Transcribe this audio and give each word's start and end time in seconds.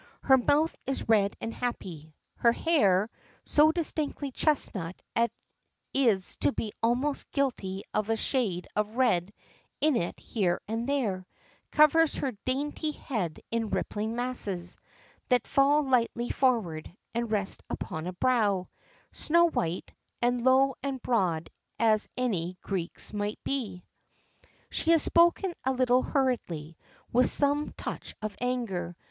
Her 0.23 0.37
mouth 0.39 0.75
is 0.87 1.07
red 1.07 1.35
and 1.39 1.53
happy. 1.53 2.15
Her 2.37 2.53
hair 2.53 3.07
so 3.45 3.71
distinctly 3.71 4.31
chestnut 4.31 4.99
as 5.93 6.35
to 6.37 6.51
be 6.51 6.73
almost 6.81 7.29
guilty 7.29 7.83
of 7.93 8.09
a 8.09 8.15
shade 8.15 8.67
of 8.75 8.97
red 8.97 9.31
in 9.79 9.95
it 9.95 10.19
here 10.19 10.59
and 10.67 10.89
there 10.89 11.27
covers 11.69 12.15
her 12.15 12.31
dainty 12.47 12.93
head 12.93 13.41
in 13.51 13.69
rippling 13.69 14.15
masses, 14.15 14.79
that 15.29 15.45
fall 15.45 15.83
lightly 15.87 16.31
forward, 16.31 16.91
and 17.13 17.29
rest 17.29 17.61
upon 17.69 18.07
a 18.07 18.13
brow, 18.13 18.67
snow 19.11 19.49
white, 19.51 19.93
and 20.19 20.43
low 20.43 20.73
and 20.81 20.99
broad 21.03 21.51
as 21.77 22.09
any 22.17 22.57
Greek's 22.63 23.13
might 23.13 23.37
be. 23.43 23.85
She 24.71 24.89
had 24.89 25.01
spoken 25.01 25.53
a 25.63 25.71
little 25.71 26.01
hurriedly, 26.01 26.75
with 27.13 27.29
some 27.29 27.69
touch 27.73 28.15
of 28.23 28.35
anger. 28.41 28.95